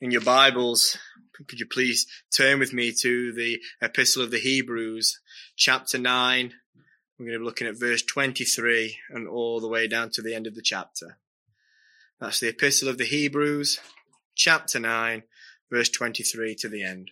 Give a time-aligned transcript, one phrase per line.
[0.00, 0.96] in your Bibles,
[1.46, 5.20] could you please turn with me to the Epistle of the Hebrews,
[5.56, 6.54] chapter 9.
[7.18, 10.34] We're going to be looking at verse 23 and all the way down to the
[10.34, 11.18] end of the chapter.
[12.18, 13.78] That's the Epistle of the Hebrews,
[14.34, 15.22] chapter 9,
[15.70, 17.10] verse 23 to the end.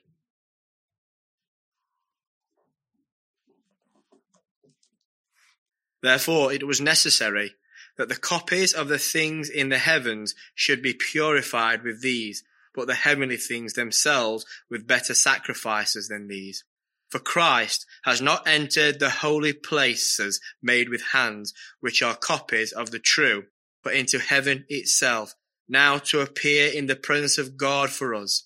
[6.00, 7.52] Therefore, it was necessary
[7.98, 12.44] that the copies of the things in the heavens should be purified with these
[12.78, 16.62] but the heavenly things themselves with better sacrifices than these.
[17.08, 22.92] For Christ has not entered the holy places made with hands, which are copies of
[22.92, 23.46] the true,
[23.82, 25.34] but into heaven itself,
[25.68, 28.44] now to appear in the presence of God for us.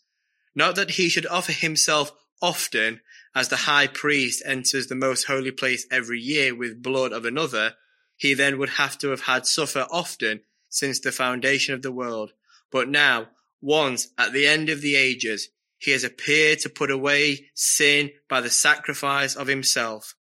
[0.54, 2.10] Not that he should offer himself
[2.40, 3.02] often,
[3.34, 7.74] as the high priest enters the most holy place every year with blood of another,
[8.16, 12.32] he then would have to have had suffer often since the foundation of the world.
[12.70, 13.28] But now,
[13.62, 18.40] once at the end of the ages, he has appeared to put away sin by
[18.40, 20.14] the sacrifice of himself.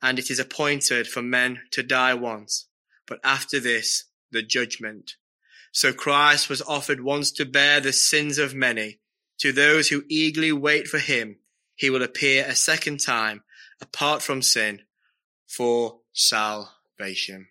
[0.00, 2.66] And it is appointed for men to die once,
[3.06, 5.16] but after this, the judgment.
[5.72, 9.00] So Christ was offered once to bear the sins of many.
[9.38, 11.38] To those who eagerly wait for him,
[11.74, 13.42] he will appear a second time,
[13.80, 14.82] apart from sin,
[15.48, 17.48] for salvation.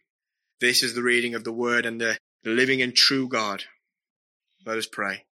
[0.60, 3.64] This is the reading of the word and the living and true God.
[4.66, 5.26] Let us pray.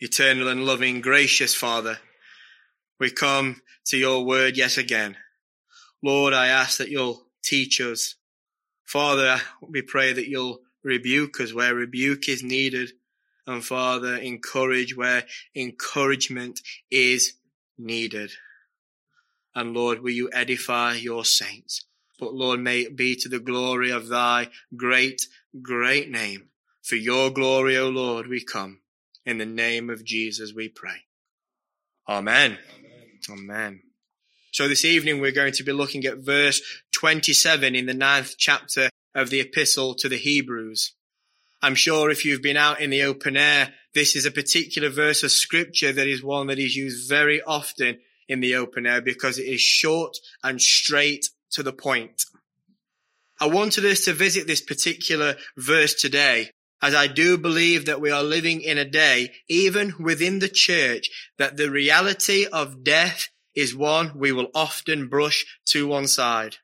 [0.00, 1.98] Eternal and loving, gracious Father,
[2.98, 5.16] we come to your word yet again.
[6.02, 8.16] Lord, I ask that you'll teach us.
[8.84, 12.92] Father, we pray that you'll rebuke us where rebuke is needed.
[13.46, 15.24] And Father, encourage where
[15.54, 17.34] encouragement is
[17.78, 18.32] needed.
[19.54, 21.84] And Lord, will you edify your saints?
[22.18, 25.26] But Lord, may it be to the glory of thy great,
[25.62, 26.49] great name.
[26.90, 28.80] For your glory, O Lord, we come.
[29.24, 31.04] In the name of Jesus we pray.
[32.08, 32.58] Amen.
[33.28, 33.38] Amen.
[33.44, 33.82] Amen.
[34.50, 38.90] So this evening we're going to be looking at verse 27 in the ninth chapter
[39.14, 40.94] of the epistle to the Hebrews.
[41.62, 45.22] I'm sure if you've been out in the open air, this is a particular verse
[45.22, 49.38] of scripture that is one that is used very often in the open air because
[49.38, 52.24] it is short and straight to the point.
[53.38, 56.50] I wanted us to visit this particular verse today
[56.82, 61.10] as I do believe that we are living in a day, even within the church,
[61.38, 66.56] that the reality of death is one we will often brush to one side.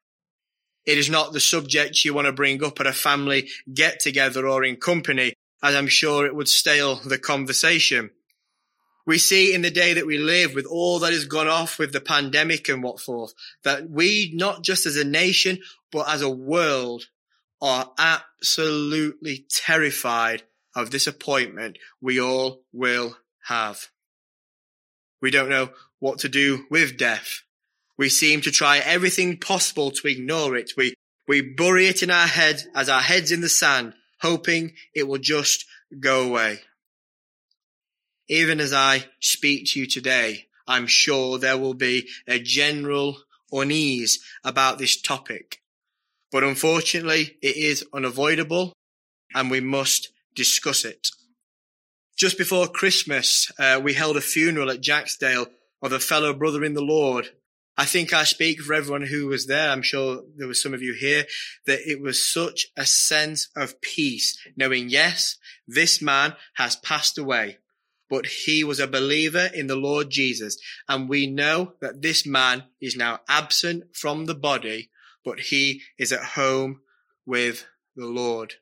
[0.87, 4.47] It is not the subject you want to bring up at a family get together
[4.47, 8.11] or in company, as I'm sure it would stale the conversation.
[9.05, 11.93] We see in the day that we live with all that has gone off with
[11.93, 15.59] the pandemic and what forth, that we, not just as a nation,
[15.93, 17.07] but as a world,
[17.61, 20.43] are absolutely terrified
[20.75, 23.89] of this appointment we all will have.
[25.23, 27.43] We don't know what to do with death.
[27.99, 30.73] We seem to try everything possible to ignore it.
[30.77, 30.95] We,
[31.27, 35.19] we bury it in our head as our heads in the sand, hoping it will
[35.19, 35.65] just
[35.99, 36.61] go away.
[38.29, 43.17] Even as I speak to you today, I'm sure there will be a general
[43.53, 45.63] unease about this topic.
[46.33, 48.73] But unfortunately, it is unavoidable
[49.35, 51.09] and we must discuss it.
[52.17, 55.47] Just before Christmas, uh, we held a funeral at Jacksdale
[55.83, 57.31] of a fellow brother in the Lord.
[57.77, 59.71] I think I speak for everyone who was there.
[59.71, 61.27] I'm sure there were some of you here
[61.67, 65.37] that it was such a sense of peace knowing, yes,
[65.69, 67.59] this man has passed away,
[68.09, 70.57] but he was a believer in the Lord Jesus.
[70.89, 74.89] And we know that this man is now absent from the body,
[75.27, 76.81] but he is at home
[77.27, 77.67] with
[77.97, 78.55] the Lord.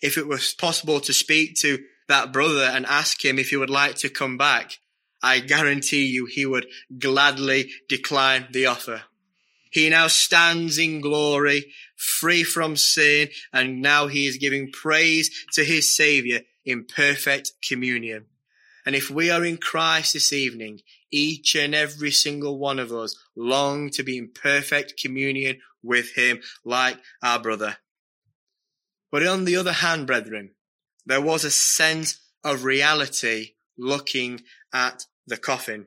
[0.00, 1.78] If it was possible to speak to
[2.08, 4.78] that brother and ask him if he would like to come back,
[5.22, 6.66] I guarantee you he would
[6.98, 9.02] gladly decline the offer.
[9.70, 11.66] He now stands in glory,
[11.96, 18.24] free from sin, and now he is giving praise to his Savior in perfect communion.
[18.86, 20.80] And if we are in Christ this evening,
[21.12, 26.40] each and every single one of us long to be in perfect communion with him
[26.64, 27.76] like our brother.
[29.10, 30.52] But on the other hand, brethren,
[31.06, 34.42] there was a sense of reality looking
[34.72, 35.86] at the coffin.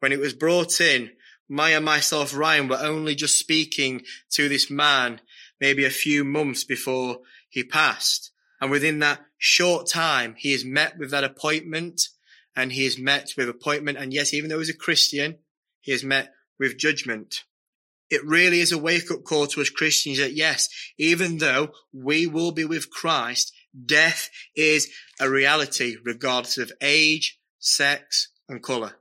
[0.00, 1.10] When it was brought in,
[1.48, 5.20] Maya, myself, Ryan were only just speaking to this man
[5.60, 8.30] maybe a few months before he passed.
[8.60, 12.08] And within that short time, he is met with that appointment
[12.56, 13.98] and he is met with appointment.
[13.98, 15.38] And yes, even though he's a Christian,
[15.80, 17.44] he is met with judgment.
[18.12, 20.68] It really is a wake up call to us Christians that yes,
[20.98, 23.54] even though we will be with Christ,
[23.86, 28.92] Death is a reality regardless of age, sex, and colour.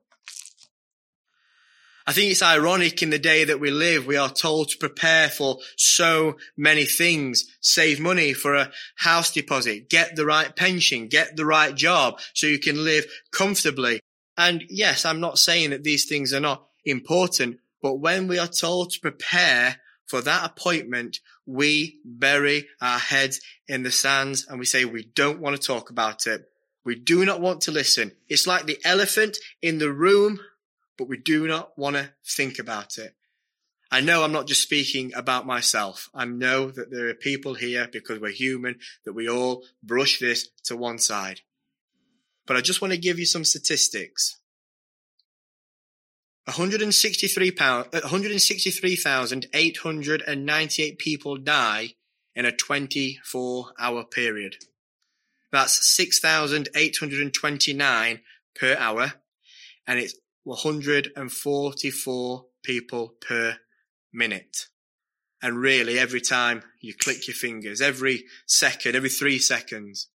[2.08, 5.28] I think it's ironic in the day that we live, we are told to prepare
[5.28, 7.46] for so many things.
[7.60, 12.48] Save money for a house deposit, get the right pension, get the right job so
[12.48, 14.00] you can live comfortably.
[14.38, 18.48] And yes, I'm not saying that these things are not important, but when we are
[18.48, 24.66] told to prepare for that appointment, we bury our heads in the sands and we
[24.66, 26.44] say we don't want to talk about it.
[26.84, 28.12] We do not want to listen.
[28.28, 30.40] It's like the elephant in the room
[31.02, 33.16] but we do not want to think about it.
[33.92, 36.10] I know I'm not just speaking about myself.
[36.14, 40.50] I know that there are people here because we're human that we all brush this
[40.66, 41.42] to one side.
[42.46, 44.38] But I just want to give you some statistics.
[46.52, 51.94] 163 pound, uh, 163,898 people die
[52.36, 54.58] in a 24 hour period.
[55.52, 58.20] That's 6,829
[58.60, 59.14] per hour.
[59.88, 63.58] And it's 144 people per
[64.14, 64.68] minute.
[65.42, 70.10] And really, every time you click your fingers, every second, every three seconds,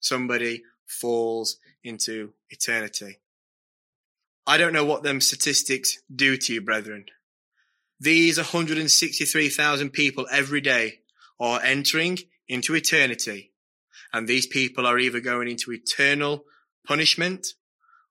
[0.00, 3.20] somebody falls into eternity.
[4.46, 7.06] I don't know what them statistics do to you, brethren.
[7.98, 11.00] These 163,000 people every day
[11.40, 13.52] are entering into eternity.
[14.12, 16.44] And these people are either going into eternal
[16.86, 17.48] punishment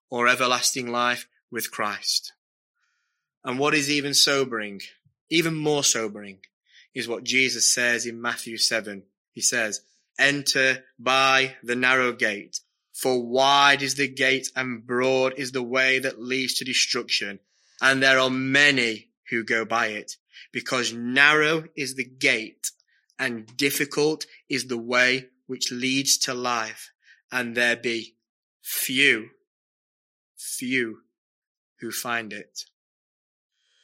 [0.09, 2.33] or everlasting life with Christ.
[3.43, 4.81] And what is even sobering,
[5.29, 6.39] even more sobering,
[6.93, 9.03] is what Jesus says in Matthew 7.
[9.31, 9.81] He says,
[10.17, 12.59] enter by the narrow gate,
[12.95, 17.39] for wide is the gate and broad is the way that leads to destruction.
[17.81, 20.13] And there are many who go by it
[20.53, 22.71] because narrow is the gate
[23.19, 26.91] and difficult is the way which leads to life.
[27.33, 28.15] And there be
[28.61, 29.31] few,
[30.37, 30.99] few
[31.81, 32.61] who find it.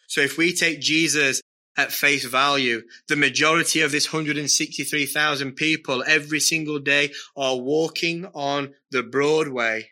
[0.07, 1.41] So if we take Jesus
[1.77, 8.73] at face value, the majority of this 163,000 people every single day are walking on
[8.91, 9.89] the Broadway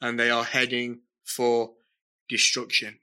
[0.00, 1.72] and they are heading for
[2.28, 3.00] destruction.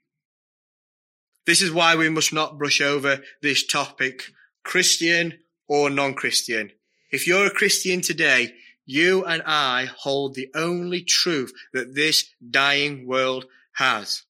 [1.46, 4.22] This is why we must not brush over this topic,
[4.64, 6.72] Christian or non-Christian.
[7.12, 8.54] If you're a Christian today,
[8.84, 14.22] you and I hold the only truth that this dying world has.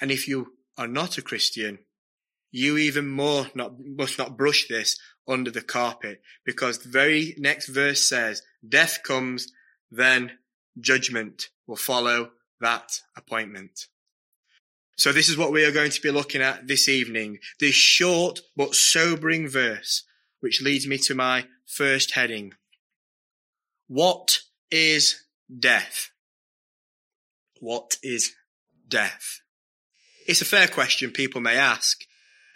[0.00, 1.80] And if you are not a Christian,
[2.50, 4.98] you even more not, must not brush this
[5.28, 9.52] under the carpet because the very next verse says, death comes,
[9.90, 10.32] then
[10.78, 12.30] judgment will follow
[12.60, 13.86] that appointment.
[14.96, 17.38] So this is what we are going to be looking at this evening.
[17.58, 20.04] This short but sobering verse,
[20.40, 22.52] which leads me to my first heading.
[23.88, 25.24] What is
[25.58, 26.10] death?
[27.60, 28.32] What is
[28.88, 29.40] death?
[30.26, 32.04] It's a fair question people may ask.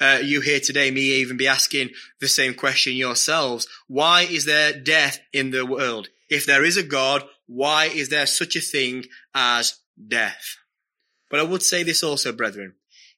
[0.00, 3.66] Uh, you here today may even be asking the same question yourselves.
[3.86, 6.08] Why is there death in the world?
[6.28, 9.04] If there is a God, why is there such a thing
[9.34, 10.56] as death?
[11.30, 12.74] But I would say this also, brethren.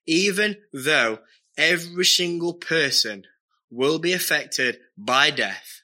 [0.07, 1.21] Even though
[1.57, 3.25] every single person
[3.71, 5.83] will be affected by death,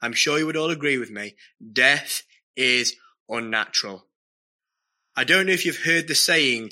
[0.00, 1.36] I'm sure you would all agree with me,
[1.72, 2.22] death
[2.56, 2.94] is
[3.28, 4.06] unnatural.
[5.16, 6.70] I don't know if you've heard the saying,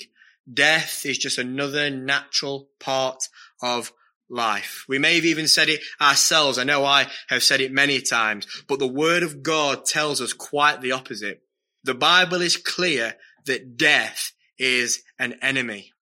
[0.51, 3.27] Death is just another natural part
[3.61, 3.91] of
[4.29, 4.85] life.
[4.87, 6.57] We may have even said it ourselves.
[6.57, 10.33] I know I have said it many times, but the word of God tells us
[10.33, 11.41] quite the opposite.
[11.83, 15.93] The Bible is clear that death is an enemy.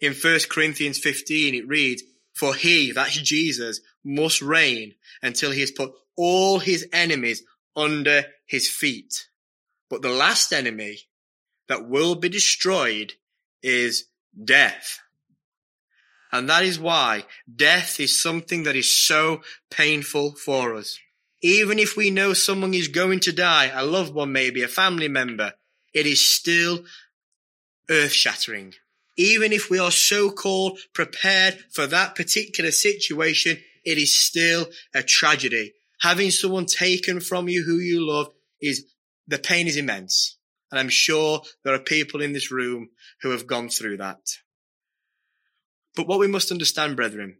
[0.00, 2.02] In 1 Corinthians 15, it reads,
[2.34, 7.42] for he, that's Jesus, must reign until he has put all his enemies
[7.76, 9.28] under his feet.
[9.88, 10.98] But the last enemy
[11.68, 13.12] that will be destroyed
[13.62, 14.04] is
[14.44, 15.00] death.
[16.32, 20.98] And that is why death is something that is so painful for us.
[21.42, 25.08] Even if we know someone is going to die, a loved one maybe, a family
[25.08, 25.52] member,
[25.92, 26.84] it is still
[27.90, 28.74] earth shattering.
[29.16, 35.02] Even if we are so called prepared for that particular situation, it is still a
[35.02, 35.74] tragedy.
[36.00, 38.28] Having someone taken from you who you love
[38.60, 38.86] is,
[39.26, 40.38] the pain is immense.
[40.72, 42.88] And I'm sure there are people in this room
[43.20, 44.38] who have gone through that.
[45.94, 47.36] But what we must understand, brethren,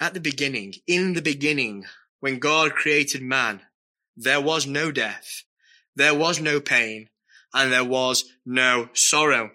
[0.00, 1.86] at the beginning, in the beginning,
[2.20, 3.62] when God created man,
[4.16, 5.42] there was no death,
[5.96, 7.08] there was no pain,
[7.52, 9.50] and there was no sorrow.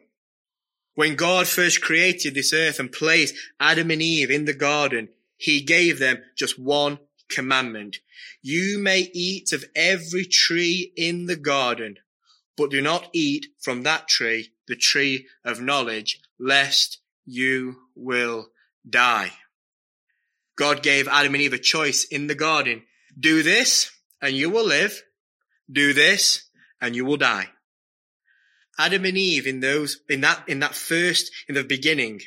[0.96, 5.62] When God first created this earth and placed Adam and Eve in the garden, he
[5.62, 7.00] gave them just one
[7.30, 8.00] commandment.
[8.42, 11.98] You may eat of every tree in the garden,
[12.58, 18.50] but do not eat from that tree, the tree of knowledge, lest you will
[18.90, 19.32] die.
[20.58, 22.84] God gave Adam and Eve a choice in the garden.
[23.18, 25.04] Do this and you will live.
[25.72, 26.50] Do this
[26.82, 27.50] and you will die.
[28.80, 32.22] Adam and Eve in those, in that, in that first, in the beginning,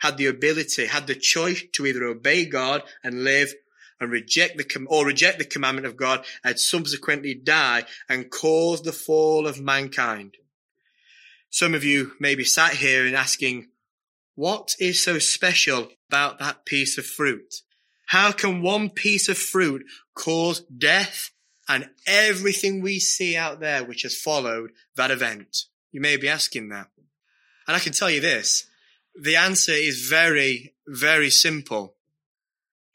[0.00, 3.52] had the ability, had the choice to either obey God and live
[4.00, 8.92] and reject the, or reject the commandment of God and subsequently die and cause the
[8.92, 10.36] fall of mankind.
[11.50, 13.68] Some of you may be sat here and asking,
[14.34, 17.62] what is so special about that piece of fruit?
[18.06, 21.30] How can one piece of fruit cause death
[21.68, 25.64] and everything we see out there which has followed that event?
[25.90, 26.88] You may be asking that.
[27.66, 28.66] And I can tell you this.
[29.20, 31.96] The answer is very, very simple.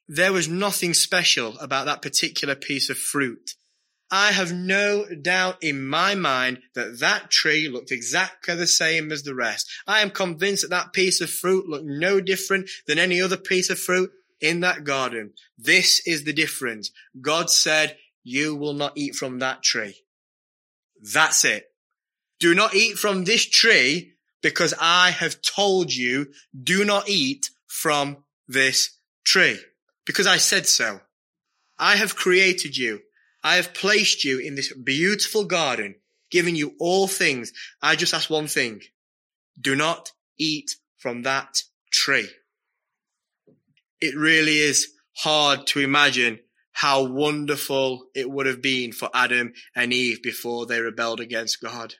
[0.07, 3.55] There was nothing special about that particular piece of fruit.
[4.11, 9.23] I have no doubt in my mind that that tree looked exactly the same as
[9.23, 9.67] the rest.
[9.87, 13.69] I am convinced that that piece of fruit looked no different than any other piece
[13.69, 15.33] of fruit in that garden.
[15.57, 16.91] This is the difference.
[17.19, 20.03] God said, you will not eat from that tree.
[21.01, 21.65] That's it.
[22.39, 26.27] Do not eat from this tree because I have told you
[26.61, 28.17] do not eat from
[28.47, 29.59] this tree
[30.05, 31.01] because I said so.
[31.77, 33.01] I have created you.
[33.43, 35.95] I have placed you in this beautiful garden,
[36.31, 37.51] giving you all things.
[37.81, 38.81] I just ask one thing.
[39.59, 42.29] Do not eat from that tree.
[43.99, 46.39] It really is hard to imagine
[46.71, 51.95] how wonderful it would have been for Adam and Eve before they rebelled against God.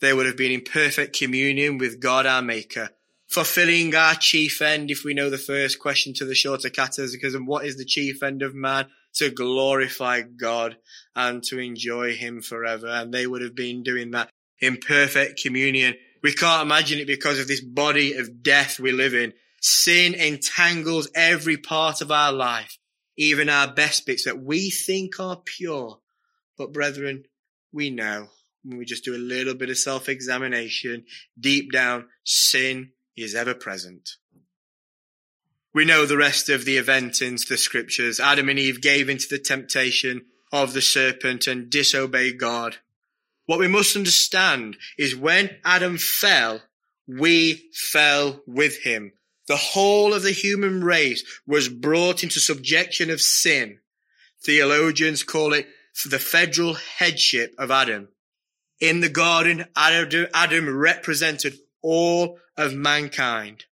[0.00, 2.90] They would have been in perfect communion with God our Maker,
[3.30, 7.64] fulfilling our chief end, if we know the first question to the shorter catechism, what
[7.64, 8.86] is the chief end of man?
[9.14, 10.76] To glorify God
[11.16, 12.86] and to enjoy Him forever.
[12.86, 15.94] And they would have been doing that in perfect communion.
[16.22, 19.32] We can't imagine it because of this body of death we live in.
[19.60, 22.78] Sin entangles every part of our life,
[23.16, 25.98] even our best bits that we think are pure.
[26.56, 27.24] But brethren,
[27.72, 28.28] we know
[28.62, 31.04] when we just do a little bit of self-examination,
[31.38, 34.16] deep down, sin is ever present.
[35.72, 38.18] We know the rest of the event in the scriptures.
[38.18, 42.76] Adam and Eve gave into the temptation of the serpent and disobeyed God.
[43.46, 46.62] What we must understand is when Adam fell,
[47.06, 49.12] we fell with him.
[49.46, 53.78] The whole of the human race was brought into subjection of sin.
[54.44, 55.66] Theologians call it
[56.08, 58.08] the federal headship of Adam.
[58.80, 63.64] In the garden, Adam represented all of mankind.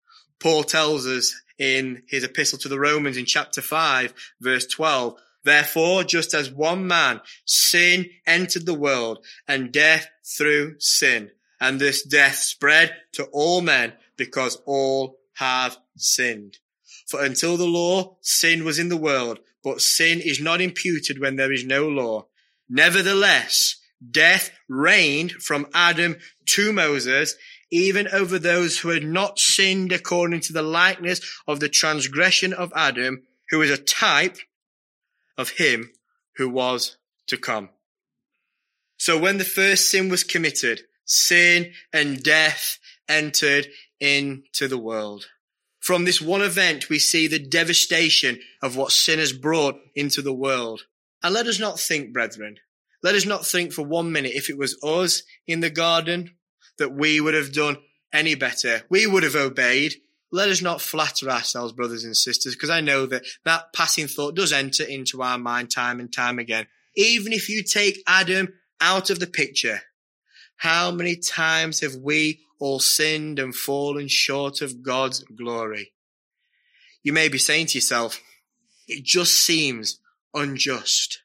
[0.40, 6.02] Paul tells us in his epistle to the Romans in chapter 5, verse 12, Therefore,
[6.02, 12.34] just as one man, sin entered the world and death through sin, and this death
[12.34, 16.58] spread to all men because all have sinned.
[17.06, 21.36] For until the law, sin was in the world, but sin is not imputed when
[21.36, 22.26] there is no law.
[22.68, 23.76] Nevertheless,
[24.10, 27.34] Death reigned from Adam to Moses,
[27.70, 32.72] even over those who had not sinned according to the likeness of the transgression of
[32.76, 34.38] Adam, who is a type
[35.36, 35.90] of him
[36.36, 36.96] who was
[37.26, 37.68] to come.
[38.98, 43.68] So when the first sin was committed, sin and death entered
[44.00, 45.26] into the world.
[45.80, 50.32] From this one event, we see the devastation of what sin has brought into the
[50.32, 50.82] world.
[51.22, 52.58] And let us not think, brethren,
[53.02, 56.34] let us not think for one minute if it was us in the garden
[56.78, 57.78] that we would have done
[58.12, 58.82] any better.
[58.88, 59.94] We would have obeyed.
[60.32, 64.34] Let us not flatter ourselves, brothers and sisters, because I know that that passing thought
[64.34, 66.66] does enter into our mind time and time again.
[66.96, 69.82] Even if you take Adam out of the picture,
[70.56, 75.92] how many times have we all sinned and fallen short of God's glory?
[77.02, 78.20] You may be saying to yourself,
[78.88, 80.00] it just seems
[80.34, 81.22] unjust.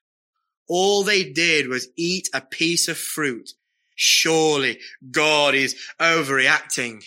[0.68, 3.54] All they did was eat a piece of fruit.
[4.04, 4.80] Surely
[5.12, 7.04] God is overreacting.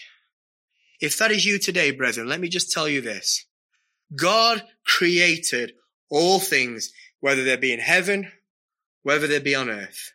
[1.01, 3.47] If that is you today, brethren, let me just tell you this.
[4.15, 5.73] God created
[6.09, 8.31] all things, whether they be in heaven,
[9.03, 10.13] whether they be on earth.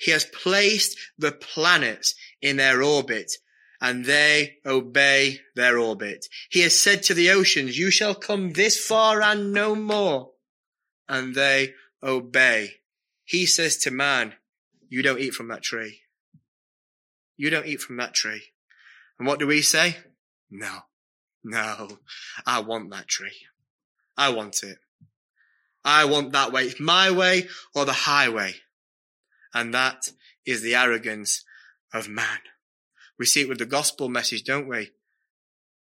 [0.00, 3.30] He has placed the planets in their orbit
[3.80, 6.26] and they obey their orbit.
[6.50, 10.30] He has said to the oceans, you shall come this far and no more.
[11.08, 12.70] And they obey.
[13.24, 14.34] He says to man,
[14.88, 16.00] you don't eat from that tree.
[17.38, 18.42] You don't eat from that tree.
[19.18, 19.96] And what do we say?
[20.50, 20.80] No,
[21.42, 21.98] no,
[22.44, 23.46] I want that tree.
[24.16, 24.78] I want it.
[25.84, 26.64] I want that way.
[26.64, 28.56] It's my way or the highway.
[29.54, 30.10] And that
[30.44, 31.44] is the arrogance
[31.94, 32.40] of man.
[33.18, 34.90] We see it with the gospel message, don't we?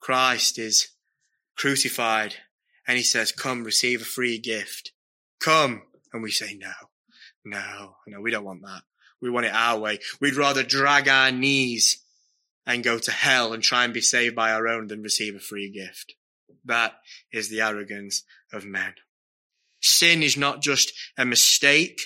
[0.00, 0.88] Christ is
[1.56, 2.36] crucified
[2.86, 4.92] and he says, come receive a free gift.
[5.40, 5.82] Come.
[6.12, 6.72] And we say, no,
[7.44, 8.82] no, no, we don't want that.
[9.22, 10.00] We want it our way.
[10.20, 12.02] We'd rather drag our knees
[12.66, 15.40] and go to hell and try and be saved by our own than receive a
[15.40, 16.14] free gift.
[16.64, 16.94] That
[17.32, 18.94] is the arrogance of men.
[19.80, 22.00] Sin is not just a mistake.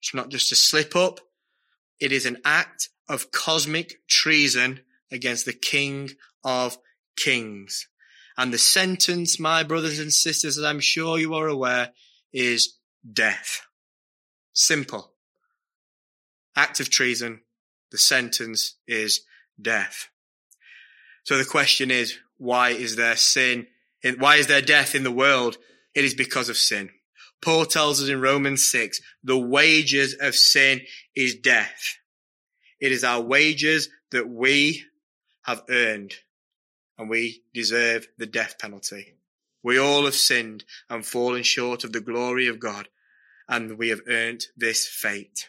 [0.00, 1.20] It's not just a slip up.
[2.00, 6.10] It is an act of cosmic treason against the King
[6.42, 6.78] of
[7.16, 7.88] Kings.
[8.36, 11.90] And the sentence, my brothers and sisters, as I'm sure you are aware,
[12.32, 12.78] is
[13.12, 13.62] death.
[14.52, 15.11] Simple.
[16.56, 17.40] Act of treason.
[17.90, 19.22] The sentence is
[19.60, 20.08] death.
[21.24, 23.66] So the question is, why is there sin?
[24.18, 25.58] Why is there death in the world?
[25.94, 26.90] It is because of sin.
[27.40, 30.80] Paul tells us in Romans 6, the wages of sin
[31.14, 31.98] is death.
[32.80, 34.84] It is our wages that we
[35.42, 36.14] have earned
[36.98, 39.14] and we deserve the death penalty.
[39.62, 42.88] We all have sinned and fallen short of the glory of God
[43.48, 45.48] and we have earned this fate.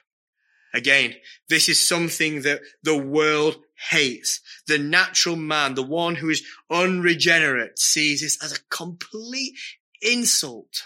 [0.73, 1.13] Again,
[1.49, 3.57] this is something that the world
[3.89, 4.41] hates.
[4.67, 9.53] The natural man, the one who is unregenerate, sees this as a complete
[10.01, 10.83] insult.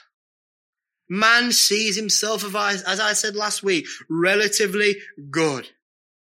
[1.09, 4.97] Man sees himself, as I said last week, relatively
[5.29, 5.69] good.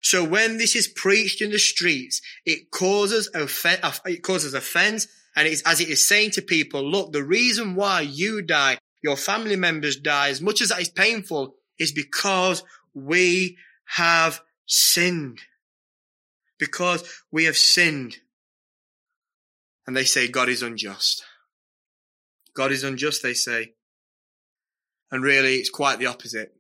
[0.03, 5.49] So when this is preached in the streets, it causes offense, it causes offense, and
[5.49, 9.57] it's as it is saying to people, look, the reason why you die, your family
[9.57, 12.63] members die, as much as that is painful, is because
[12.95, 13.59] we
[13.97, 15.41] have sinned.
[16.59, 18.17] Because we have sinned.
[19.87, 21.25] And they say God is unjust.
[22.55, 23.75] God is unjust, they say.
[25.11, 26.55] And really, it's quite the opposite.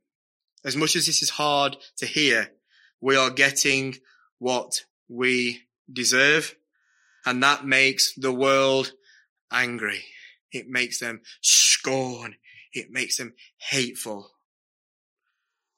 [0.64, 2.50] As much as this is hard to hear,
[3.00, 3.96] we are getting
[4.38, 6.54] what we deserve.
[7.24, 8.92] And that makes the world
[9.52, 10.04] angry.
[10.52, 12.36] It makes them scorn.
[12.72, 13.34] It makes them
[13.70, 14.30] hateful.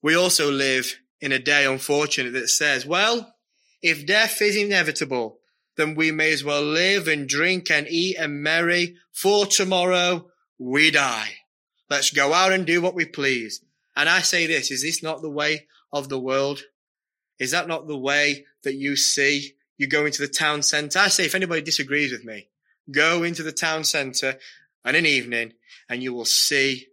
[0.07, 3.35] We also live in a day, unfortunate, that says, well,
[3.83, 5.41] if death is inevitable,
[5.77, 10.93] then we may as well live and drink and eat and merry, for tomorrow we
[10.93, 11.31] die.
[11.91, 13.65] Let's go out and do what we please.
[13.97, 16.63] And I say this, is this not the way of the world?
[17.41, 19.55] Is that not the way that you see?
[19.77, 21.01] You go into the town centre.
[21.01, 22.49] I say, if anybody disagrees with me,
[22.93, 24.39] go into the town centre
[24.85, 25.55] and an evening
[25.89, 26.87] and you will see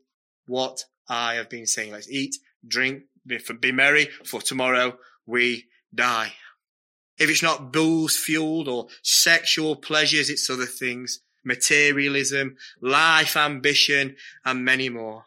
[0.48, 1.92] what I have been saying.
[1.92, 6.34] Let's eat, drink, be, be merry, for tomorrow we die.
[7.18, 11.20] If it's not booze fueled or sexual pleasures, it's other things.
[11.46, 15.26] Materialism, life ambition, and many more.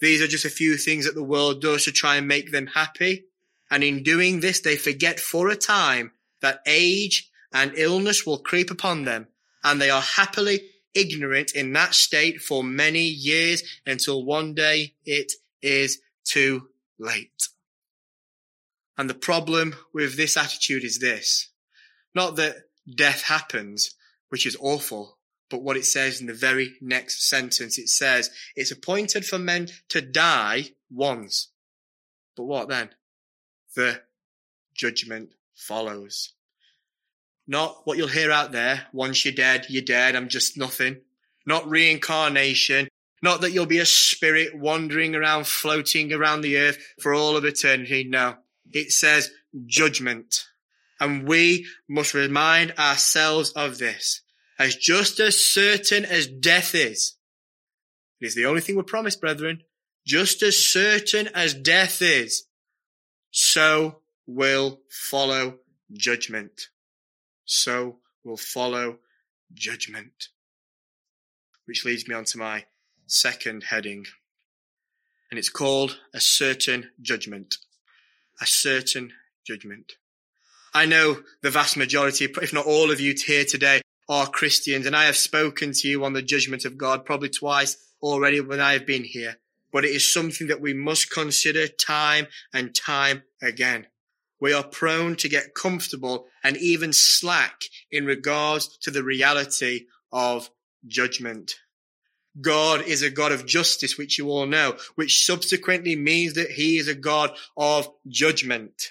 [0.00, 2.66] These are just a few things that the world does to try and make them
[2.66, 3.26] happy.
[3.70, 8.70] And in doing this, they forget for a time that age and illness will creep
[8.70, 9.28] upon them,
[9.64, 10.60] and they are happily
[10.94, 17.48] ignorant in that state for many years until one day it is too late.
[18.98, 21.50] And the problem with this attitude is this.
[22.14, 22.56] Not that
[22.92, 23.94] death happens,
[24.28, 25.18] which is awful,
[25.50, 29.68] but what it says in the very next sentence, it says, it's appointed for men
[29.90, 31.48] to die once.
[32.36, 32.90] But what then?
[33.76, 34.00] the
[34.74, 36.32] judgment follows.
[37.46, 38.86] Not what you'll hear out there.
[38.92, 40.16] Once you're dead, you're dead.
[40.16, 40.96] I'm just nothing.
[41.46, 42.88] Not reincarnation.
[43.22, 47.44] Not that you'll be a spirit wandering around, floating around the earth for all of
[47.44, 48.04] eternity.
[48.04, 48.36] No.
[48.72, 49.30] It says
[49.66, 50.44] judgment.
[51.00, 54.22] And we must remind ourselves of this.
[54.58, 57.16] As just as certain as death is,
[58.20, 59.62] it is the only thing we're promised, brethren.
[60.06, 62.44] Just as certain as death is,
[63.30, 65.58] so will follow
[65.92, 66.68] judgment.
[67.44, 68.98] So will follow
[69.52, 70.28] judgment.
[71.66, 72.64] Which leads me on to my
[73.06, 74.06] second heading.
[75.30, 77.56] And it's called a certain judgment.
[78.40, 79.12] A certain
[79.46, 79.92] judgment.
[80.74, 84.94] I know the vast majority, if not all of you here today are Christians, and
[84.94, 88.74] I have spoken to you on the judgment of God probably twice already when I
[88.74, 89.36] have been here
[89.76, 93.86] but it is something that we must consider time and time again.
[94.40, 100.48] We are prone to get comfortable and even slack in regards to the reality of
[100.86, 101.56] judgment.
[102.40, 106.78] God is a God of justice, which you all know, which subsequently means that he
[106.78, 108.90] is a God of judgment.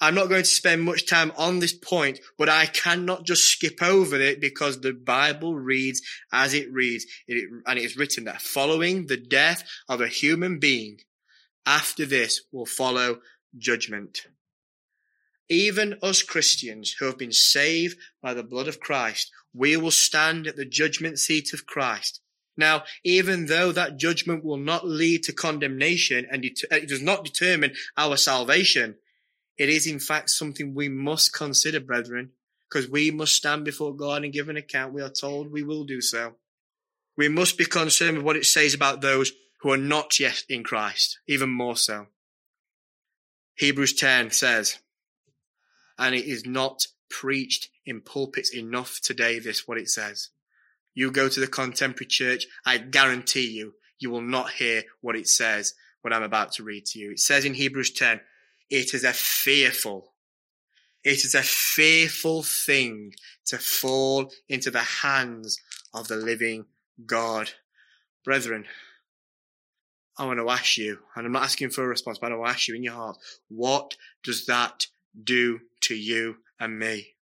[0.00, 3.82] I'm not going to spend much time on this point, but I cannot just skip
[3.82, 7.06] over it because the Bible reads as it reads.
[7.26, 10.98] It, and it is written that following the death of a human being,
[11.64, 13.20] after this will follow
[13.56, 14.26] judgment.
[15.48, 20.46] Even us Christians who have been saved by the blood of Christ, we will stand
[20.46, 22.20] at the judgment seat of Christ.
[22.56, 27.24] Now, even though that judgment will not lead to condemnation and it uh, does not
[27.24, 28.96] determine our salvation,
[29.56, 32.30] it is in fact something we must consider, brethren,
[32.68, 34.94] because we must stand before God and give an account.
[34.94, 36.34] We are told we will do so.
[37.16, 40.64] We must be concerned with what it says about those who are not yet in
[40.64, 42.08] Christ, even more so.
[43.56, 44.78] Hebrews 10 says,
[45.98, 50.30] and it is not preached in pulpits enough today, this what it says.
[50.94, 55.28] You go to the contemporary church, I guarantee you, you will not hear what it
[55.28, 57.12] says, what I'm about to read to you.
[57.12, 58.20] It says in Hebrews 10,
[58.70, 60.12] it is a fearful,
[61.02, 63.14] it is a fearful thing
[63.46, 65.58] to fall into the hands
[65.92, 66.66] of the living
[67.06, 67.50] God.
[68.24, 68.66] Brethren,
[70.16, 72.48] I want to ask you, and I'm not asking for a response, but I want
[72.48, 74.86] to ask you in your heart, what does that
[75.22, 77.14] do to you and me?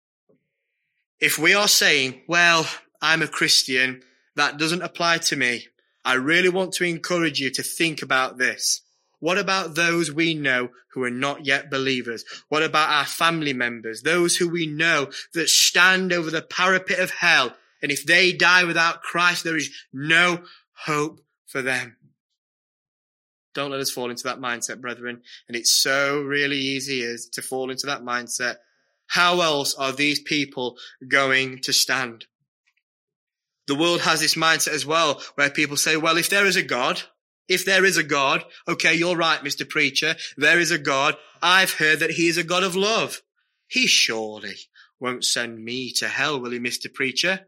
[1.19, 2.67] If we are saying, well,
[3.01, 4.03] I'm a Christian,
[4.35, 5.67] that doesn't apply to me.
[6.05, 8.81] I really want to encourage you to think about this.
[9.19, 12.25] What about those we know who are not yet believers?
[12.49, 17.11] What about our family members, those who we know that stand over the parapet of
[17.11, 17.55] hell?
[17.83, 20.43] And if they die without Christ, there is no
[20.85, 21.97] hope for them.
[23.53, 25.21] Don't let us fall into that mindset, brethren.
[25.47, 28.55] And it's so really easy is to fall into that mindset.
[29.07, 32.25] How else are these people going to stand?
[33.71, 36.61] The world has this mindset as well where people say, well, if there is a
[36.61, 37.03] God,
[37.47, 39.67] if there is a God, okay, you're right, Mr.
[39.67, 40.17] Preacher.
[40.35, 41.15] There is a God.
[41.41, 43.21] I've heard that he is a God of love.
[43.69, 44.55] He surely
[44.99, 46.93] won't send me to hell, will he, Mr.
[46.93, 47.47] Preacher?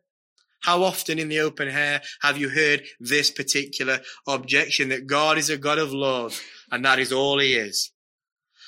[0.62, 5.50] How often in the open air have you heard this particular objection that God is
[5.50, 7.92] a God of love and that is all he is?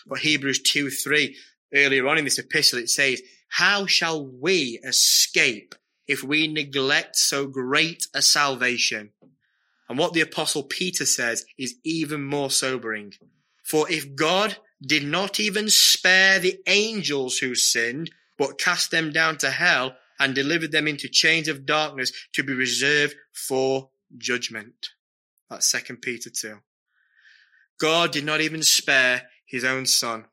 [0.05, 1.37] But Hebrews 2 3,
[1.73, 5.73] earlier on in this epistle, it says, How shall we escape
[6.07, 9.11] if we neglect so great a salvation?
[9.89, 13.13] And what the apostle Peter says is even more sobering.
[13.63, 19.37] For if God did not even spare the angels who sinned, but cast them down
[19.39, 24.89] to hell and delivered them into chains of darkness to be reserved for judgment.
[25.49, 26.59] That's second Peter 2.
[27.79, 30.25] God did not even spare his own son,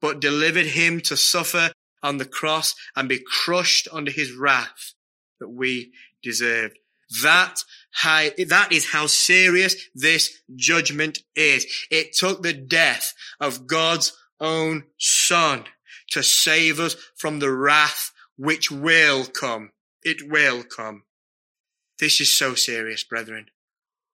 [0.00, 4.94] but delivered him to suffer on the cross and be crushed under his wrath
[5.40, 6.78] that we deserved.
[7.22, 11.66] That how, that is how serious this judgment is.
[11.90, 15.64] It took the death of God's own son
[16.10, 19.70] to save us from the wrath which will come.
[20.02, 21.04] It will come.
[21.98, 23.46] This is so serious, brethren.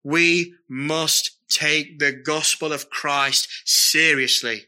[0.04, 4.66] We must take the gospel of Christ seriously.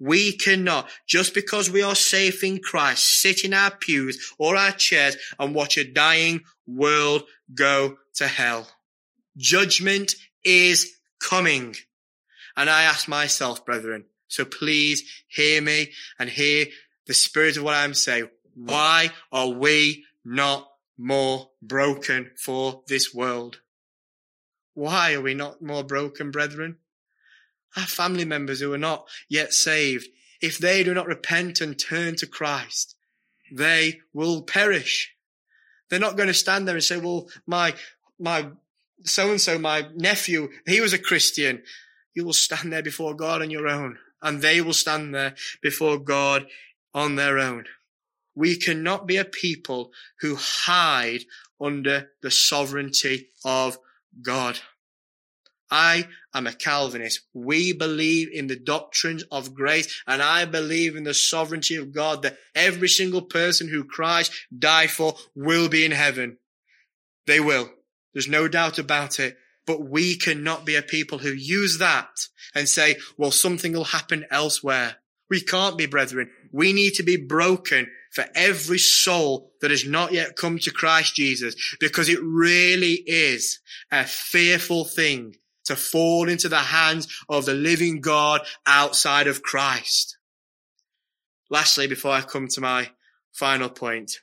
[0.00, 4.72] We cannot, just because we are safe in Christ, sit in our pews or our
[4.72, 8.66] chairs and watch a dying world go to hell.
[9.36, 11.76] Judgment is coming.
[12.56, 16.66] And I ask myself, brethren, so please hear me and hear
[17.06, 18.30] the spirit of what I'm saying.
[18.54, 23.60] Why are we not more broken for this world?
[24.74, 26.76] Why are we not more broken, brethren?
[27.76, 30.08] Our family members who are not yet saved,
[30.40, 32.96] if they do not repent and turn to Christ,
[33.52, 35.14] they will perish.
[35.88, 37.74] They're not going to stand there and say, well, my,
[38.18, 38.48] my
[39.04, 41.62] so and so, my nephew, he was a Christian.
[42.14, 45.98] You will stand there before God on your own and they will stand there before
[45.98, 46.46] God
[46.94, 47.64] on their own.
[48.34, 51.24] We cannot be a people who hide
[51.60, 53.78] under the sovereignty of
[54.22, 54.60] God.
[55.70, 57.20] I am a Calvinist.
[57.32, 62.22] We believe in the doctrines of grace and I believe in the sovereignty of God
[62.22, 66.38] that every single person who Christ died for will be in heaven.
[67.26, 67.70] They will.
[68.12, 69.36] There's no doubt about it.
[69.66, 72.08] But we cannot be a people who use that
[72.54, 74.96] and say, well, something will happen elsewhere.
[75.28, 76.30] We can't be brethren.
[76.50, 81.14] We need to be broken for every soul that has not yet come to Christ
[81.14, 83.60] Jesus because it really is
[83.92, 85.36] a fearful thing
[85.70, 90.18] to fall into the hands of the living God outside of Christ.
[91.48, 92.90] Lastly, before I come to my
[93.32, 94.18] final point,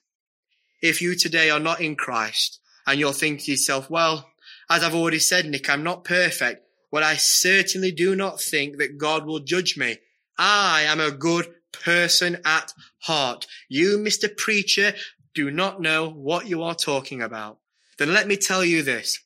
[0.81, 4.29] if you today are not in Christ and you're thinking to yourself, well,
[4.69, 6.65] as I've already said, Nick, I'm not perfect.
[6.91, 9.99] Well, I certainly do not think that God will judge me.
[10.38, 13.47] I am a good person at heart.
[13.69, 14.36] You, Mr.
[14.36, 14.93] Preacher,
[15.33, 17.60] do not know what you are talking about.
[17.97, 19.19] Then let me tell you this.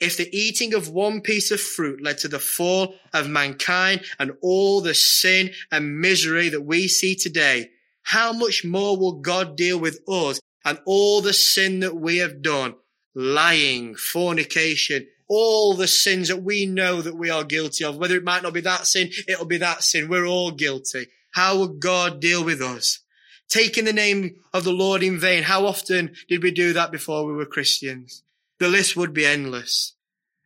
[0.00, 4.32] If the eating of one piece of fruit led to the fall of mankind and
[4.40, 7.70] all the sin and misery that we see today,
[8.02, 12.40] how much more will God deal with us and all the sin that we have
[12.40, 12.74] done?
[13.14, 17.98] Lying, fornication, all the sins that we know that we are guilty of.
[17.98, 20.08] Whether it might not be that sin, it'll be that sin.
[20.08, 21.08] We're all guilty.
[21.32, 23.00] How will God deal with us?
[23.48, 25.42] Taking the name of the Lord in vain.
[25.42, 28.22] How often did we do that before we were Christians?
[28.60, 29.96] The list would be endless.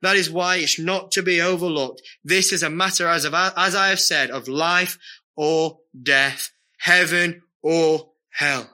[0.00, 2.02] That is why it's not to be overlooked.
[2.22, 4.98] This is a matter, as, of, as I have said, of life
[5.36, 8.70] or death, heaven or hell.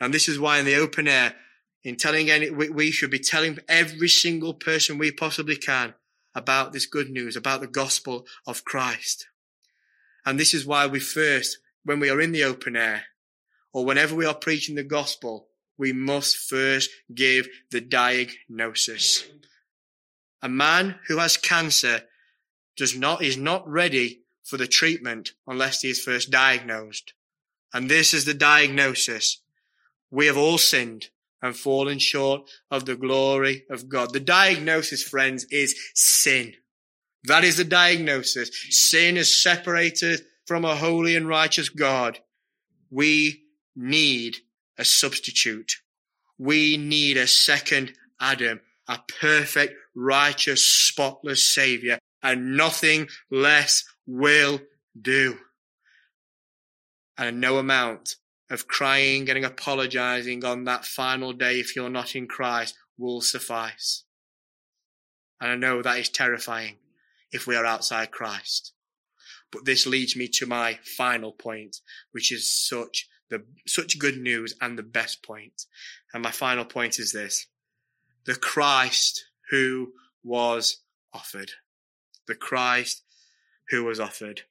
[0.00, 1.34] And this is why in the open air,
[1.84, 5.94] in telling any, we, we should be telling every single person we possibly can
[6.34, 9.26] about this good news, about the gospel of Christ.
[10.24, 13.04] And this is why we first, when we are in the open air,
[13.72, 15.47] or whenever we are preaching the gospel,
[15.78, 19.24] we must first give the diagnosis.
[20.42, 22.02] A man who has cancer
[22.76, 27.14] does not, is not ready for the treatment unless he is first diagnosed.
[27.72, 29.40] And this is the diagnosis.
[30.10, 31.08] We have all sinned
[31.42, 34.12] and fallen short of the glory of God.
[34.12, 36.54] The diagnosis, friends, is sin.
[37.24, 38.50] That is the diagnosis.
[38.70, 42.18] Sin is separated from a holy and righteous God.
[42.90, 43.44] We
[43.76, 44.38] need
[44.78, 45.72] a substitute.
[46.38, 54.60] We need a second Adam, a perfect, righteous, spotless savior, and nothing less will
[55.00, 55.38] do.
[57.16, 58.14] And no amount
[58.50, 64.04] of crying and apologizing on that final day if you're not in Christ will suffice.
[65.40, 66.76] And I know that is terrifying
[67.30, 68.72] if we are outside Christ.
[69.50, 71.76] But this leads me to my final point,
[72.12, 75.66] which is such the such good news and the best point.
[76.12, 77.46] And my final point is this.
[78.24, 80.78] The Christ who was
[81.12, 81.52] offered.
[82.26, 83.02] The Christ
[83.70, 84.42] who was offered.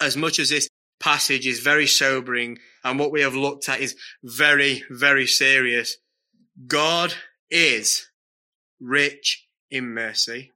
[0.00, 0.68] As much as this
[1.00, 5.96] passage is very sobering and what we have looked at is very, very serious,
[6.66, 7.14] God
[7.50, 8.08] is
[8.80, 10.52] rich in mercy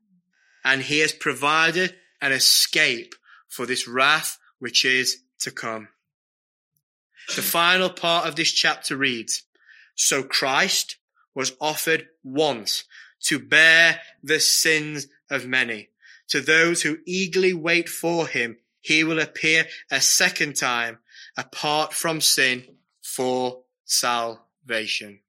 [0.65, 3.15] and he has provided an escape
[3.49, 5.89] for this wrath which is to come.
[7.35, 9.43] The final part of this chapter reads,
[9.95, 10.97] So Christ
[11.35, 12.85] was offered once
[13.25, 15.89] to bear the sins of many.
[16.29, 20.99] To those who eagerly wait for him, he will appear a second time
[21.37, 22.65] apart from sin
[23.03, 25.21] for salvation.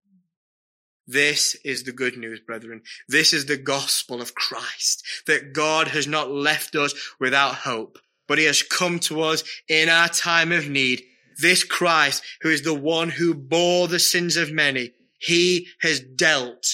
[1.07, 2.81] This is the good news, brethren.
[3.07, 8.37] This is the gospel of Christ, that God has not left us without hope, but
[8.37, 11.03] he has come to us in our time of need
[11.37, 16.65] this Christ, who is the one who bore the sins of many, he has dealt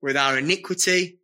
[0.00, 1.18] with our iniquity,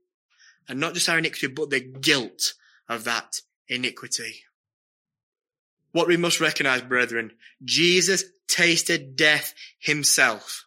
[0.68, 2.54] and not just our iniquity, but the guilt
[2.88, 4.42] of that iniquity.
[5.92, 7.32] What we must recognize, brethren,
[7.64, 10.66] Jesus tasted death himself.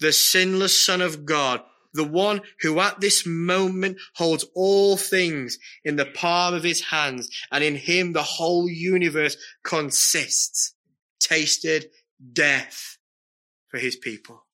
[0.00, 5.96] The sinless Son of God, the one who at this moment holds all things in
[5.96, 10.74] the palm of his hands, and in him the whole universe consists
[11.28, 11.90] tasted
[12.32, 12.98] death
[13.68, 14.44] for his people.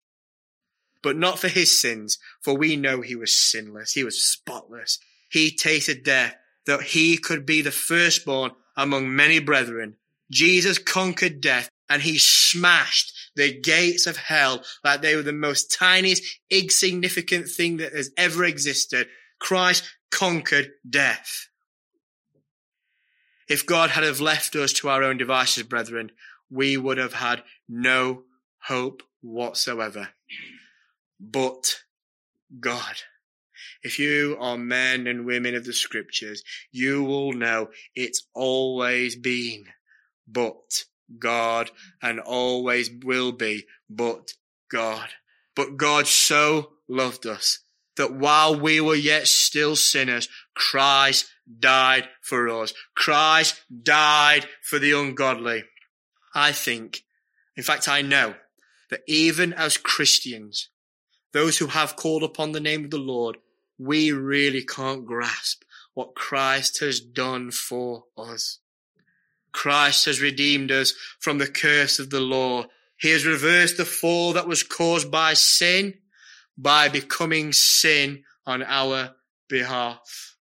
[1.03, 3.93] But not for his sins, for we know he was sinless.
[3.93, 4.99] He was spotless.
[5.29, 9.97] He tasted death that he could be the firstborn among many brethren.
[10.31, 15.71] Jesus conquered death and he smashed the gates of hell like they were the most
[15.71, 19.07] tiniest, insignificant thing that has ever existed.
[19.39, 21.49] Christ conquered death.
[23.49, 26.13] If God had have left us to our own devices, brethren,
[26.55, 28.23] we would have had no
[28.62, 30.11] hope whatsoever.
[31.21, 31.81] But
[32.61, 32.97] God,
[33.83, 39.67] if you are men and women of the scriptures, you will know it's always been
[40.27, 40.85] but
[41.19, 41.71] God
[42.03, 44.33] and always will be but
[44.71, 45.09] God.
[45.55, 47.61] But God so loved us
[47.97, 51.27] that while we were yet still sinners, Christ
[51.61, 52.73] died for us.
[52.95, 55.64] Christ died for the ungodly.
[56.35, 57.05] I think,
[57.57, 58.35] in fact, I know
[58.90, 60.68] that even as Christians,
[61.33, 63.38] those who have called upon the name of the Lord,
[63.79, 65.62] we really can't grasp
[65.94, 68.59] what Christ has done for us.
[69.53, 72.64] Christ has redeemed us from the curse of the law.
[72.97, 75.94] He has reversed the fall that was caused by sin
[76.57, 79.14] by becoming sin on our
[79.49, 80.37] behalf.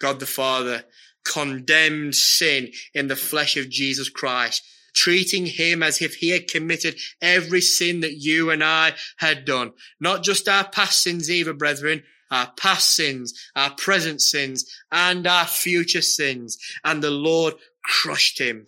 [0.00, 0.84] God the Father
[1.28, 4.62] condemned sin in the flesh of Jesus Christ,
[4.94, 9.72] treating him as if he had committed every sin that you and I had done.
[10.00, 15.46] Not just our past sins either, brethren, our past sins, our present sins, and our
[15.46, 16.58] future sins.
[16.84, 18.66] And the Lord crushed him.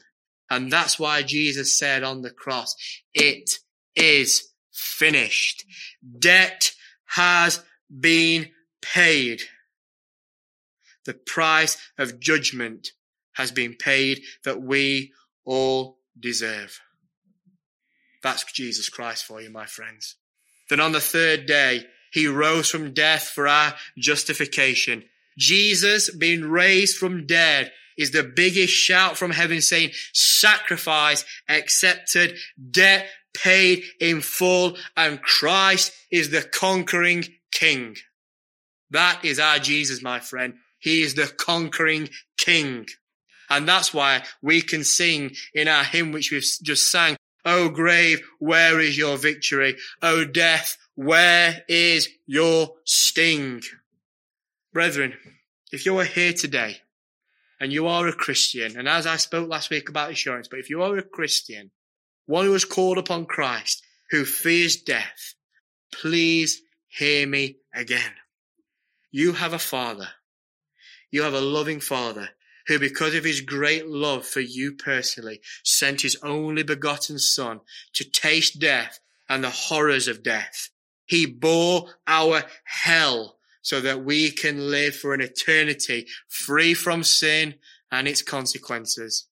[0.50, 2.74] And that's why Jesus said on the cross,
[3.14, 3.58] it
[3.94, 5.64] is finished.
[6.18, 6.72] Debt
[7.06, 8.50] has been
[8.82, 9.42] paid.
[11.10, 12.92] The price of judgment
[13.32, 15.10] has been paid that we
[15.44, 16.78] all deserve.
[18.22, 20.14] That's Jesus Christ for you, my friends.
[20.68, 25.02] Then on the third day, he rose from death for our justification.
[25.36, 32.38] Jesus being raised from dead is the biggest shout from heaven saying sacrifice accepted,
[32.70, 37.96] debt paid in full, and Christ is the conquering king.
[38.90, 40.54] That is our Jesus, my friend.
[40.80, 42.86] He is the conquering king.
[43.48, 48.20] And that's why we can sing in our hymn, which we've just sang, O grave,
[48.38, 49.76] where is your victory?
[50.02, 53.62] O death, where is your sting?
[54.72, 55.14] Brethren,
[55.72, 56.78] if you are here today
[57.58, 60.70] and you are a Christian, and as I spoke last week about assurance, but if
[60.70, 61.70] you are a Christian,
[62.26, 65.34] one who has called upon Christ, who fears death,
[65.92, 68.12] please hear me again.
[69.10, 70.08] You have a father.
[71.10, 72.30] You have a loving father
[72.66, 77.60] who, because of his great love for you personally, sent his only begotten son
[77.94, 80.70] to taste death and the horrors of death.
[81.06, 87.56] He bore our hell so that we can live for an eternity free from sin
[87.90, 89.26] and its consequences.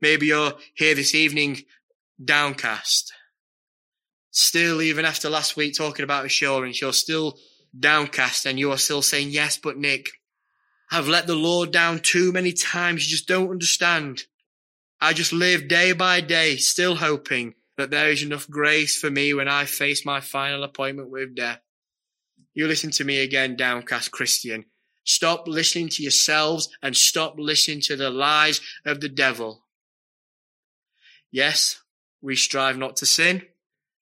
[0.00, 1.62] Maybe you're here this evening
[2.22, 3.12] downcast.
[4.30, 7.38] Still, even after last week talking about assurance, you're still
[7.78, 10.08] downcast and you are still saying, yes, but Nick,
[10.90, 13.04] I've let the Lord down too many times.
[13.04, 14.24] You just don't understand.
[15.00, 19.34] I just live day by day, still hoping that there is enough grace for me
[19.34, 21.60] when I face my final appointment with death.
[22.54, 24.66] You listen to me again, downcast Christian.
[25.04, 29.64] Stop listening to yourselves and stop listening to the lies of the devil.
[31.30, 31.82] Yes,
[32.22, 33.42] we strive not to sin.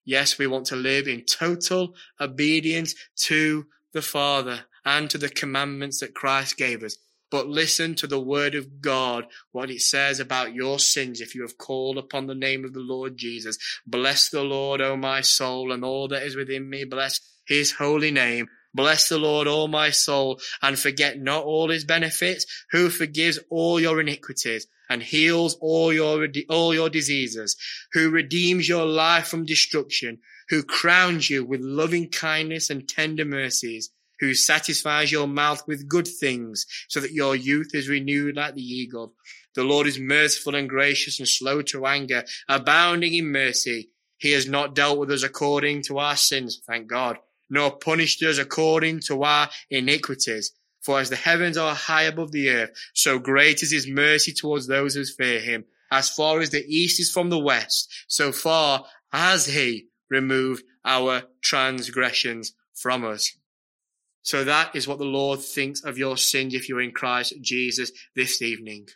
[0.05, 6.01] Yes, we want to live in total obedience to the Father and to the commandments
[6.01, 6.97] that Christ gave us.
[7.31, 11.41] But listen to the word of God, what it says about your sins if you
[11.43, 13.57] have called upon the name of the Lord Jesus.
[13.87, 16.85] Bless the Lord, O my soul, and all that is within me.
[16.85, 18.49] Bless his holy name.
[18.75, 23.81] Bless the Lord, O my soul, and forget not all his benefits, who forgives all
[23.81, 27.57] your iniquities and heals all your, all your diseases,
[27.93, 30.19] who redeems your life from destruction,
[30.51, 33.91] who crowns you with loving kindness and tender mercies,
[34.23, 38.63] who satisfies your mouth with good things so that your youth is renewed like the
[38.63, 39.13] eagle.
[39.55, 43.91] The Lord is merciful and gracious and slow to anger, abounding in mercy.
[44.17, 47.19] He has not dealt with us according to our sins, thank God
[47.53, 50.53] nor punished us according to our iniquities.
[50.81, 54.67] For as the heavens are high above the earth, so great is his mercy towards
[54.67, 55.67] those who fear him.
[55.93, 61.25] As far as the east is from the west, so far has he removed our
[61.43, 63.37] transgressions from us.
[64.23, 67.91] So that is what the Lord thinks of your sins if you're in Christ Jesus
[68.15, 68.89] this evening.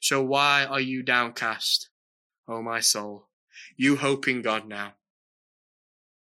[0.00, 1.88] So why are you downcast?
[2.48, 3.28] O oh, my soul,
[3.76, 4.94] you hope in God now.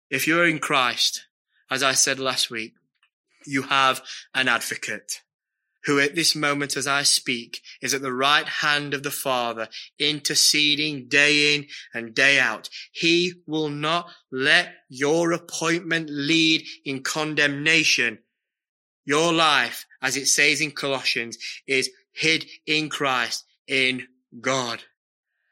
[0.10, 1.26] If you're in Christ,
[1.70, 2.74] as I said last week,
[3.46, 4.02] you have
[4.36, 5.22] an advocate
[5.86, 9.68] who at this moment as I speak is at the right hand of the Father,
[9.98, 12.70] interceding day in and day out.
[12.92, 18.20] He will not let your appointment lead in condemnation.
[19.06, 21.38] Your life, as it says in Colossians,
[21.68, 24.08] is hid in Christ, in
[24.40, 24.84] God.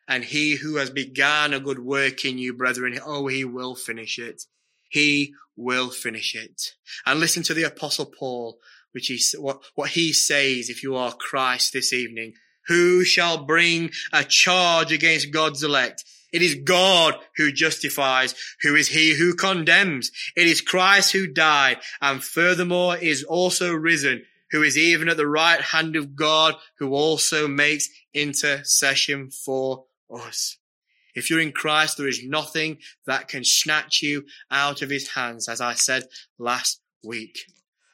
[0.07, 4.17] And he who has begun a good work in you, brethren, oh, he will finish
[4.17, 4.43] it.
[4.89, 6.73] He will finish it.
[7.05, 8.59] And listen to the apostle Paul,
[8.91, 12.33] which he, what, what he says if you are Christ this evening.
[12.67, 16.03] Who shall bring a charge against God's elect?
[16.31, 18.35] It is God who justifies.
[18.61, 20.11] Who is he who condemns?
[20.35, 25.27] It is Christ who died and furthermore is also risen, who is even at the
[25.27, 30.57] right hand of God, who also makes intercession for us.
[31.15, 35.49] If you're in Christ, there is nothing that can snatch you out of his hands,
[35.49, 36.03] as I said
[36.37, 37.39] last week.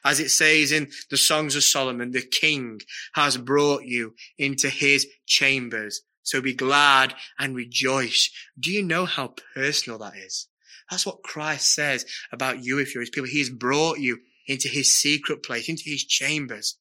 [0.04, 2.80] As it says in the Songs of Solomon, the king
[3.14, 6.02] has brought you into his chambers.
[6.26, 8.30] So be glad and rejoice.
[8.58, 10.48] Do you know how personal that is?
[10.90, 13.28] That's what Christ says about you if you're his people.
[13.28, 14.18] He's brought you
[14.48, 16.78] into his secret place, into his chambers.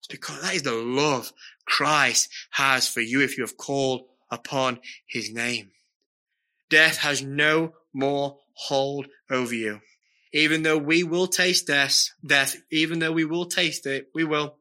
[0.00, 1.30] It's because that is the love
[1.66, 5.72] Christ has for you if you have called upon his name.
[6.70, 9.80] Death has no more hold over you.
[10.32, 14.56] Even though we will taste death, death, even though we will taste it, we will.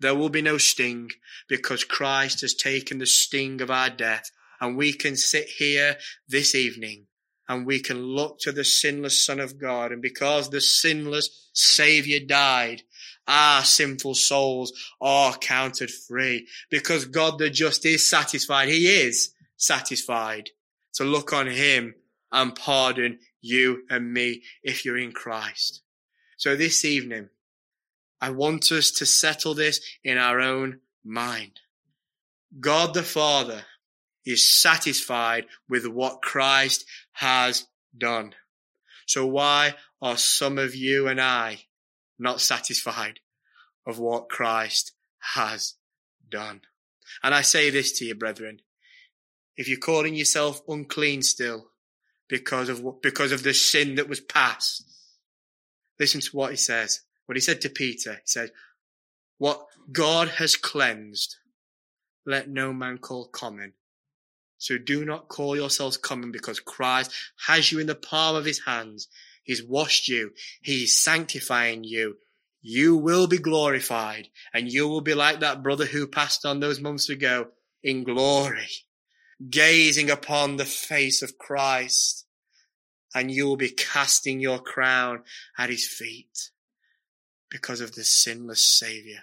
[0.00, 1.10] There will be no sting
[1.48, 4.30] because Christ has taken the sting of our death
[4.60, 5.96] and we can sit here
[6.28, 7.06] this evening
[7.48, 9.90] and we can look to the sinless Son of God.
[9.90, 12.82] And because the sinless Savior died,
[13.26, 18.68] our sinful souls are counted free because God the just is satisfied.
[18.68, 20.50] He is satisfied
[20.94, 21.94] to look on him
[22.32, 25.82] and pardon you and me if you're in Christ.
[26.36, 27.30] So this evening,
[28.20, 31.60] I want us to settle this in our own mind.
[32.58, 33.62] God the Father
[34.26, 37.66] is satisfied with what Christ has
[37.96, 38.34] done.
[39.06, 41.66] So why are some of you and I
[42.18, 43.20] not satisfied
[43.86, 45.74] of what Christ has
[46.28, 46.60] done?
[47.22, 48.60] And I say this to you, brethren.
[49.56, 51.70] If you're calling yourself unclean still
[52.28, 54.84] because of, what because of the sin that was past,
[55.98, 57.00] listen to what he says.
[57.30, 58.50] What he said to Peter, he said,
[59.38, 61.36] what God has cleansed,
[62.26, 63.74] let no man call common.
[64.58, 67.12] So do not call yourselves common because Christ
[67.46, 69.06] has you in the palm of his hands.
[69.44, 70.32] He's washed you.
[70.60, 72.16] He's sanctifying you.
[72.62, 76.80] You will be glorified and you will be like that brother who passed on those
[76.80, 77.50] months ago
[77.80, 78.70] in glory,
[79.48, 82.26] gazing upon the face of Christ
[83.14, 85.22] and you will be casting your crown
[85.56, 86.50] at his feet
[87.50, 89.20] because of the sinless savior.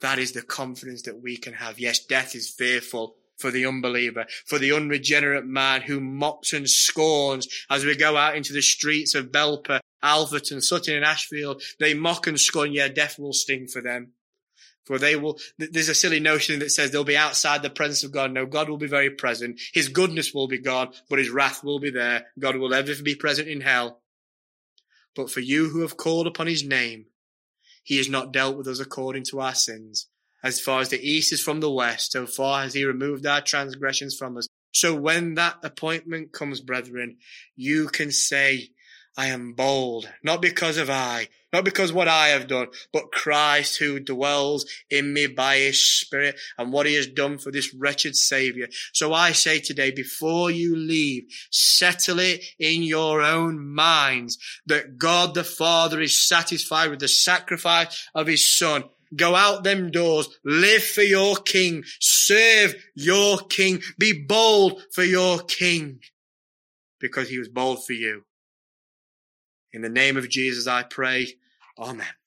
[0.00, 1.78] That is the confidence that we can have.
[1.78, 7.48] Yes, death is fearful for the unbeliever, for the unregenerate man who mocks and scorns
[7.70, 11.62] as we go out into the streets of Belper, Alfreton, Sutton and Ashfield.
[11.80, 12.72] They mock and scorn.
[12.72, 14.12] Yeah, death will sting for them.
[14.84, 18.12] For they will, there's a silly notion that says they'll be outside the presence of
[18.12, 18.32] God.
[18.32, 19.58] No, God will be very present.
[19.72, 22.26] His goodness will be gone, but his wrath will be there.
[22.38, 24.02] God will ever be present in hell.
[25.16, 27.06] But for you who have called upon his name,
[27.84, 30.08] he has not dealt with us according to our sins.
[30.42, 33.40] As far as the east is from the west, so far has he removed our
[33.40, 34.48] transgressions from us.
[34.72, 37.18] So when that appointment comes, brethren,
[37.54, 38.70] you can say,
[39.16, 43.78] I am bold, not because of I, not because what I have done, but Christ
[43.78, 48.16] who dwells in me by his spirit and what he has done for this wretched
[48.16, 48.66] savior.
[48.92, 54.36] So I say today, before you leave, settle it in your own minds
[54.66, 58.82] that God the Father is satisfied with the sacrifice of his son.
[59.14, 65.38] Go out them doors, live for your king, serve your king, be bold for your
[65.38, 66.00] king
[66.98, 68.24] because he was bold for you.
[69.72, 71.28] In the name of Jesus, I pray.
[71.78, 72.23] Amen.